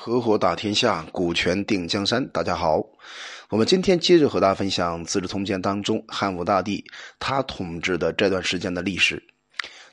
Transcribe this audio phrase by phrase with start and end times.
[0.00, 2.24] 合伙打天下，股权定江山。
[2.28, 2.80] 大家好，
[3.50, 6.84] 我们今天接着和大家分享《资治通鉴》当中汉武大帝
[7.18, 9.20] 他统治的这段时间的历史。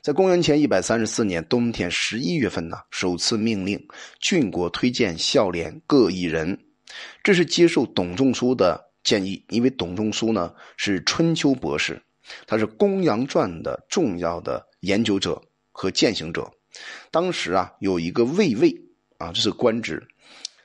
[0.02, 3.84] 在公元前一百三十四年冬天十一月份呢，首次命令
[4.20, 6.56] 郡国推荐孝廉各一人，
[7.24, 12.00] 这是接受董仲舒的建议，因为董仲舒呢是春秋博士，
[12.46, 15.42] 他是《公羊传》的重要的研究者
[15.72, 16.48] 和践行者。
[17.10, 18.85] 当时啊，有一个卫尉。
[19.18, 20.02] 啊，这是官职。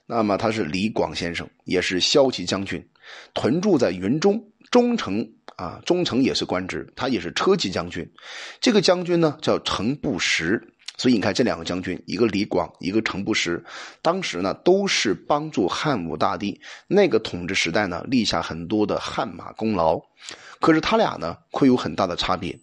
[0.06, 2.86] 那么他是李广先生，也是骁骑将军，
[3.34, 4.44] 屯驻在云中。
[4.70, 5.26] 中丞
[5.58, 8.10] 啊，中丞也是官职，他也是车骑将军。
[8.62, 10.62] 这个将军呢叫程不识。
[10.98, 13.64] 所以你看这两个将军，一个李广，一个程不识，
[14.02, 20.00] 当时呢都是帮助汉武大帝那个统治时代呢立下很多的汗马功劳。
[20.60, 22.58] 可是他俩呢会有很大的差别。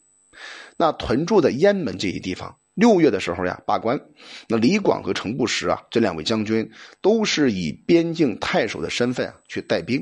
[0.76, 2.57] 那屯驻在雁门这一地方。
[2.78, 4.00] 六月的时候呀，罢官。
[4.46, 6.70] 那李广和程不识啊，这两位将军
[7.02, 10.00] 都是以边境太守的身份啊去带兵，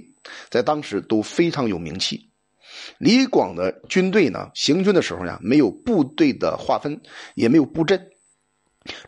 [0.51, 2.31] 在当时都非常有名气。
[2.99, 7.01] 李广的军队呢，行军的时候呀，没有部队的划分，
[7.35, 7.99] 也没有布阵，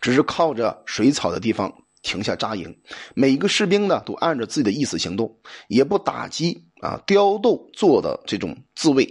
[0.00, 1.70] 只是靠着水草的地方
[2.00, 2.74] 停下扎营。
[3.14, 9.06] 每个士兵呢，都按照自己的意思行动，也不打击啊刁斗做的这种自卫。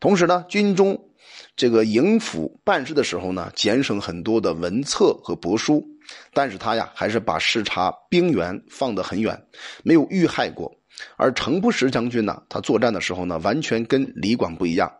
[0.00, 1.00] 同时呢，军中。
[1.56, 5.86] 这个营府办事的时候呢，节省很多的文册和帛书，
[6.32, 9.40] 但是他呀，还是把视察兵员放得很远，
[9.84, 10.74] 没有遇害过。
[11.16, 14.92] 而程不识将军呢，他作战的时候呢，完全跟李广不一样。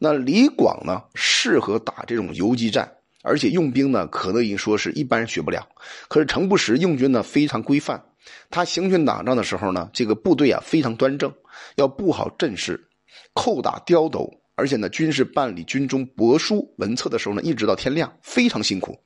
[0.00, 5.68] 那李广呢，适合打这种游击战，而且用兵呢，可能已说是一般人学不了。
[6.08, 8.04] 可是程不识用军呢，非常规范，
[8.50, 11.32] 他行军打仗的时候呢，这个部队啊，非常端正，
[11.76, 12.88] 要布好阵势，
[13.34, 14.41] 叩打刁斗。
[14.54, 18.98] 而且呢，军事办理军中帛书文册的时候呢，一直到天亮，非常辛苦。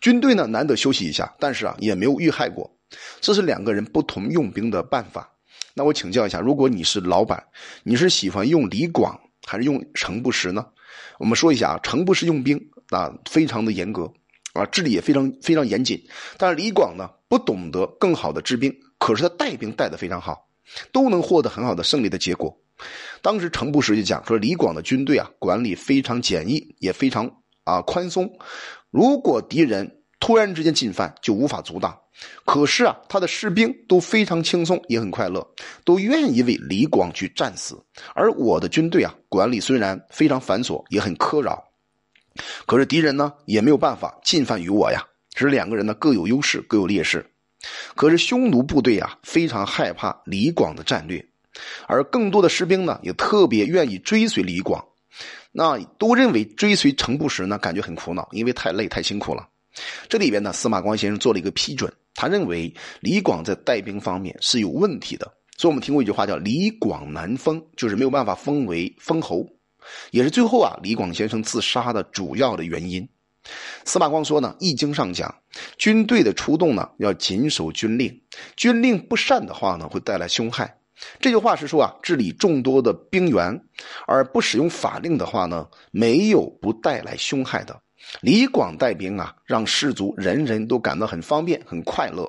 [0.00, 2.70] 军队呢，难得休息一下，但是啊，也没有遇害过。
[3.20, 5.30] 这是两个人不同用兵的办法。
[5.74, 7.42] 那我请教一下，如果你是老板，
[7.82, 10.64] 你是喜欢用李广还是用程不识呢？
[11.18, 14.12] 我们说一下啊，程不识用兵啊，非常的严格
[14.52, 16.00] 啊，治理也非常非常严谨。
[16.38, 20.48] 但是李广呢，不懂得更好的治兵，可是他带兵带的非常好，
[20.92, 22.56] 都能获得很好的胜利的结果。
[23.22, 27.30] 当时程不识就讲说，李广的军队啊，管理非常简易，也非常
[27.64, 28.30] 啊宽松。
[28.90, 31.98] 如果敌人突然之间进犯，就无法阻挡。
[32.44, 35.44] 可是啊，他的士兵都非常轻松，也很快乐，
[35.84, 37.76] 都愿意为李广去战死。
[38.14, 41.62] 而我的军队啊，管理虽然非常繁琐，也很苛扰，
[42.66, 45.02] 可是敌人呢，也没有办法进犯于我呀。
[45.34, 47.28] 只是两个人呢，各有优势，各有劣势。
[47.96, 51.26] 可是匈奴部队啊，非常害怕李广的战略。
[51.86, 54.84] 而更多的士兵呢，也特别愿意追随李广，
[55.52, 59.48] 那都认为追随程不时呢，感觉很苦恼，因为太累太辛苦了。
[60.08, 65.32] 这里边呢，司马光先生做了一个批准，他认为李广在带兵方面是有问题的。
[65.56, 69.46] 所以我们听过一句话叫“李广难封”，就是没有办法封为封侯，
[70.10, 73.08] 也是最后啊李广先生自杀的主要的原因。
[73.84, 75.32] 司马光说呢，《易经》上讲，
[75.78, 78.20] 军队的出动呢要谨守军令，
[78.56, 80.76] 军令不善的话呢，会带来凶害。
[81.20, 83.58] 这句话是说啊，治理众多的兵员
[84.06, 87.80] 而不使用法令的话呢，没有不带来凶害的。
[88.20, 92.28] 李广带兵啊，让士卒人人都感到很方便、很快乐。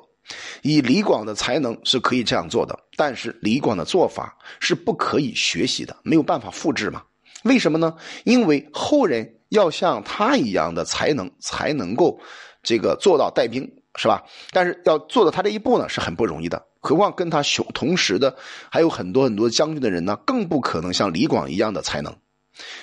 [0.62, 7.02] 以李广的才能是可以这样做的，但是李广的做法是不可以学习的，没有办法复制嘛？
[7.44, 7.94] 为什么呢？
[8.24, 12.18] 因为后人要像他一样的才能，才能够
[12.62, 14.22] 这个做到带兵，是吧？
[14.52, 16.64] 但是要做到他这一步呢，是很不容易的。
[16.80, 18.36] 何况跟他同同时的
[18.70, 22.14] 还有很多很多将军的人呢，更不可能像李广一样的才能。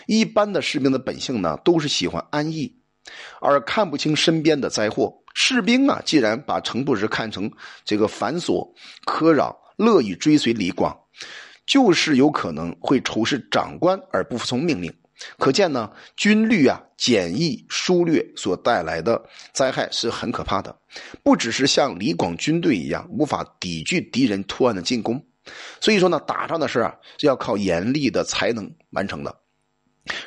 [0.07, 2.75] 一般的士兵的本性呢，都是喜欢安逸，
[3.39, 5.13] 而看不清身边的灾祸。
[5.33, 7.51] 士兵啊，既然把程不识看成
[7.85, 8.71] 这个繁琐
[9.05, 10.95] 苛扰，乐意追随李广，
[11.65, 14.93] 就是有可能会仇视长官而不服从命令。
[15.37, 20.75] 可见呢，军律啊简易疏略所带来的灾害是很可怕的，
[21.23, 25.23] 不只是像李广军队一样无法抵御敌人突然的进攻，
[25.79, 29.35] 所以说呢，打仗的事啊是要靠严厉的才能完成的。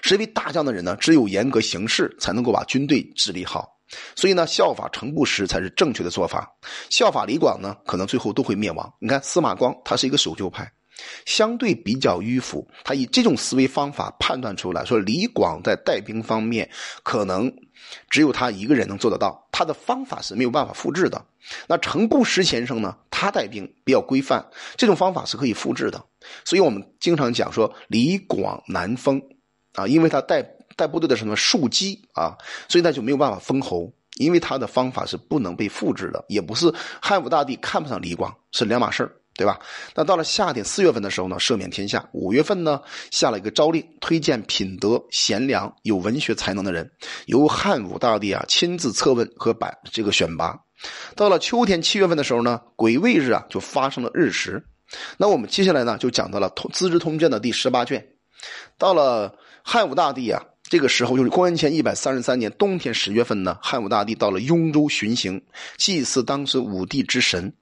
[0.03, 3.77] 身为大将的人呢，只有严格行事，才能够把军队治理好。
[4.17, 6.51] 所以呢，效法程不识才是正确的做法，
[6.89, 8.91] 效法李广呢，可能最后都会灭亡。
[8.99, 10.71] 你看司马光，他是一个守旧派。
[11.25, 16.69] 相对比较迂腐，他以这种思维方法判断出来说，李广在带兵方面
[17.03, 17.53] 可能
[18.09, 21.25] 只有他一个人能做得到，他的方法是没有办法复制的。
[21.69, 24.45] 那程不识先生呢，他带兵比较规范，
[24.77, 26.03] 这种方法是可以复制的。
[26.45, 29.23] 所以我们经常讲说李广难封
[29.75, 30.43] 啊，因为他带
[30.75, 32.37] 带部队的什么庶几啊，
[32.69, 33.93] 所以他就没有办法封侯。
[34.19, 36.73] 因为他的方法是不能被复制的，也不是
[37.03, 39.13] 汉武大帝看不上李广，是两码事儿。
[39.37, 39.59] 对吧？
[39.95, 42.09] 那到了夏天四月份的时候呢，赦免天下。
[42.13, 42.81] 五月份呢，
[43.11, 46.91] 下了一个诏令，推荐品德贤良、有文学才能的人，
[47.27, 50.59] 由汉武大帝啊亲自测问和把这个选拔。
[51.15, 54.65] 到了秋天七月份的时候呢，癸未日啊就发生了日食。
[55.19, 58.07] 那我们接下来呢就讲到了《通资治通鉴》的第十八卷。
[58.79, 65.43] 到了汉武大帝啊这个时候，就是公元前一百三十三年冬天十月份呢，汉武大帝到了雍州巡行，
[65.77, 67.53] 祭祀当时武帝之神。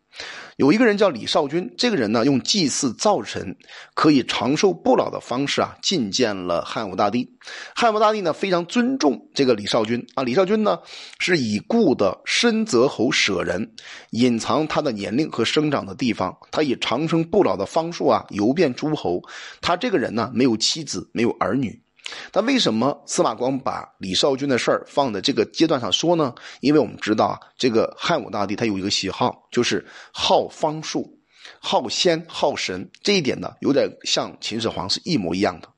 [0.57, 3.57] 有一个人叫李少君，这个人呢用祭祀灶神
[3.95, 7.29] 可以长寿不老的方式啊觐见了汉武大帝。
[7.75, 10.23] 汉武大帝呢非常尊重这个李少君啊。
[10.23, 10.79] 李少君呢
[11.19, 13.75] 是已故的深泽侯舍人，
[14.11, 16.37] 隐藏他的年龄和生长的地方。
[16.51, 19.21] 他以长生不老的方术啊游遍诸侯。
[19.61, 21.84] 他这个人呢没有妻子，没有儿女。
[22.31, 26.35] 但为什么司马光把李少君的事儿放在这个阶段上说呢？
[26.61, 31.19] 因为我们知道啊，这个汉武大帝他有一个喜好，就是好方术、
[31.59, 35.69] 好仙、好神，这一点呢，有点像秦始皇是一模一样的。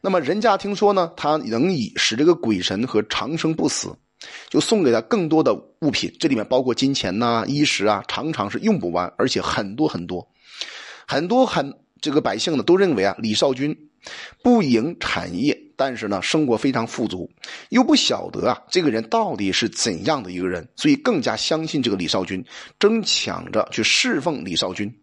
[0.00, 3.96] 那么人家听说呢，他能以使这个鬼神和长生不死，
[4.48, 10.28] 就送给他更多的物品，这里面包括金钱呐、衣食啊，常常是用不完，而且很多很多，
[11.06, 13.83] 很多很这个百姓呢都认为啊，李少君。
[14.42, 17.30] 不营产业，但是呢，生活非常富足，
[17.70, 22.44] 又不晓得啊，这个人到底是怎样的一个人，所以更加相信这个李少君，
[22.78, 24.94] 争抢着去侍奉李少君。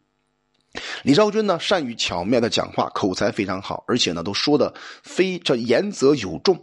[1.04, 6.58] 李少君呢，善于巧妙的讲话，口才非常好，而且呢，都说的非这言则有重。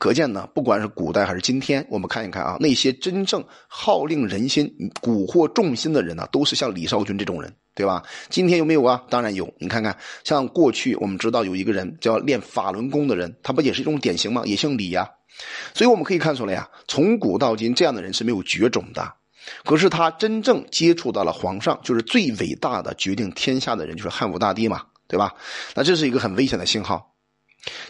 [0.00, 4.66] 可见呢，不管是古代还是今天，我们看一看啊，那些真正号令人心、
[5.00, 7.54] 蛊惑众心的人呢，都是像李少君这种人。
[7.74, 8.02] 对吧？
[8.28, 9.02] 今天有没有啊？
[9.08, 9.52] 当然有。
[9.58, 14.42] 你看看，像过去我们知道有一个人叫练法轮功的人，他不也是一种典型吗？
[14.44, 15.08] 也姓李呀。
[15.74, 19.14] 所以我们可以看出来呀，从古到今，这样的人是没有绝种的。
[19.64, 25.34] 可是他真正接触到了皇上，就是最伟大的决定天下的人，就是汉武大帝嘛，对吧？
[25.74, 27.11] 那这是一个很危险的信号。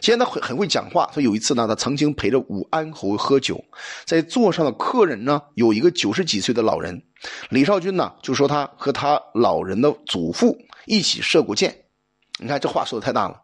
[0.00, 3.64] 现在他很很会讲话，说有一次呢，他曾经陪着武安侯喝酒，
[4.04, 7.02] 在座上的客人呢，有一个九十几岁的老人，
[7.48, 11.84] 李少君呢就说他和他老人的祖父一起射过箭，
[12.38, 13.40] 你看这话说的太大了，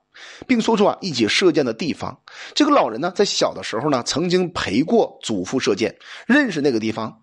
[0.46, 2.20] 并说出啊一起射箭的地方。
[2.54, 5.96] 这个老人呢在小的时候呢曾经陪过祖父射箭，
[6.26, 7.22] 认识那个地方，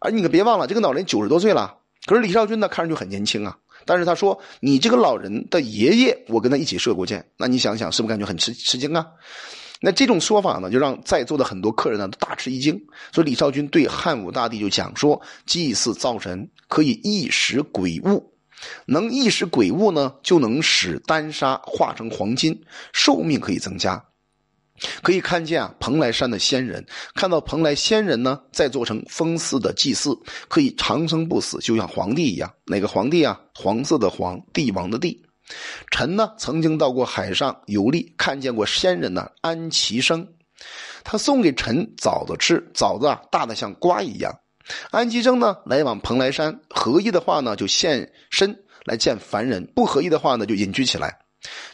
[0.00, 1.76] 而你可别忘了，这个老人九十多岁了，
[2.06, 3.58] 可是李少君呢看上去很年轻啊。
[3.90, 7.28] 但是他说：“你这个老人的爷爷，我跟他一起射过箭。
[7.36, 9.04] 那你想想，是不是感觉很吃吃惊啊？
[9.80, 12.80] 那这种说法呢，就让在座的很多客人呢都大吃一惊。
[13.12, 18.32] 所以李少君对汉武大帝就讲说：祭祀灶神可以一时鬼物，
[18.86, 22.56] 能一时鬼物呢，就能使丹砂化成黄金，
[22.92, 24.00] 寿命可以增加。”
[25.02, 26.84] 可以看见啊，蓬莱山的仙人，
[27.14, 30.18] 看到蓬莱仙人呢，在做成封祀的祭祀，
[30.48, 32.50] 可以长生不死，就像皇帝一样。
[32.66, 33.38] 哪个皇帝啊？
[33.54, 35.22] 黄色的黄，帝王的帝。
[35.90, 40.26] 臣呢，曾经到过海上游历，看见过仙人呢，安其生。
[41.02, 44.32] 他送给臣枣子吃，枣子啊，大的像瓜一样。
[44.90, 51.18] 安其生呢，来往蓬莱山，合意的话呢，就现身来见凡人；不合意的话呢，就隐居起来。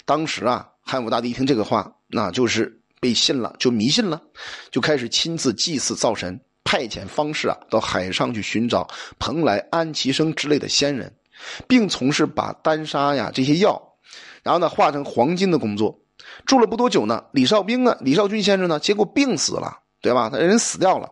[0.05, 2.81] 当时啊，汉武大帝一听这个话，那就是。
[3.01, 4.21] 被信了，就迷信了，
[4.71, 8.89] 就开始亲自祭祀灶神，派遣方士啊到海上去寻找
[9.19, 11.13] 蓬莱安其生之类的仙人，
[11.69, 13.81] 并从事把丹砂呀这些药，
[14.43, 15.99] 然后呢化成黄金的工作。
[16.45, 20.29] 住了不多久呢，李少兵呢，李少君先生呢，结果病死了，对吧？
[20.29, 21.09] 他人死掉了，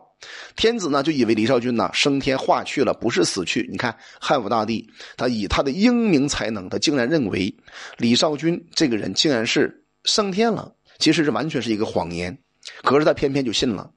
[0.55, 3.67] 天子呢就以为李少君呢升天化去了，不是死去。
[3.71, 7.55] 你看汉武大帝，他以他的英明才能，他竟然认为
[7.97, 10.73] 李少君这个人竟然是升天了。
[10.99, 12.37] 其实这完全是一个谎言，
[12.83, 13.89] 可是他偏偏就信了，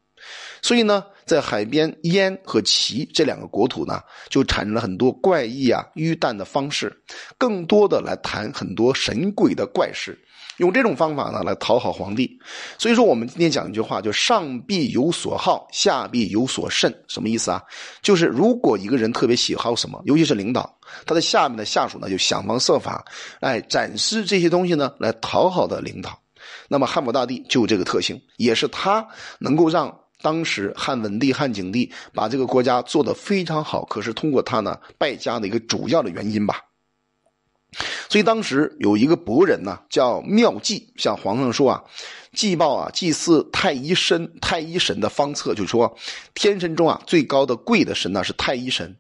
[0.62, 6.93] 所以呢，在海边燕和齐这两个国土呢，就产生了很多怪异啊、迂诞的方式，
[7.38, 10.19] 更多的来谈很多神鬼的怪事，
[10.57, 12.38] 用这种方法呢来讨好皇帝。
[12.78, 16.93] 所以说，我们今天讲一句话，就上必有所好，下必有所甚。
[17.07, 17.62] 什么意思啊？
[18.02, 23.05] 就是如果一个人特别喜好什么，尤其是领导，他的下面的下属呢，就想方设法，
[23.40, 26.19] 哎，展示这些东西呢，来讨好的领导。
[26.69, 29.07] 那么汉武大帝就有这个特性，也是他
[29.38, 33.85] 能够让当时汉文帝、汉景帝把这个国家做得非常好。
[33.85, 36.61] 可是通过他呢败家的一个主要的原因吧。
[38.09, 41.85] 所以当时有一个伯人呢叫妙计，向皇上说啊，
[42.33, 45.97] 祭报啊祭祀太医神，太医神的方策，就说
[46.35, 48.97] 天神中啊最高的贵的神呢是太医神，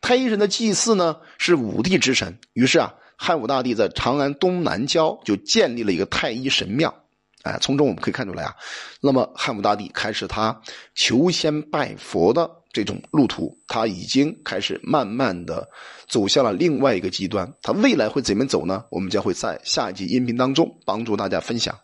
[0.00, 2.38] 太医神的祭祀呢是武帝之神。
[2.52, 2.94] 于是啊。
[3.16, 6.94] 汉武大帝在长安东南郊就建立了一个太医神庙，
[7.42, 8.54] 哎，从中我们可以看出来啊，
[9.00, 10.60] 那么汉武大帝开始他
[10.94, 15.68] 求仙拜佛的这种路途，他已经开始慢慢的
[16.06, 17.50] 走向了另外一个极端。
[17.62, 18.84] 他未来会怎么走呢？
[18.90, 21.78] 我们将会在下一集音频当中帮助大家分享。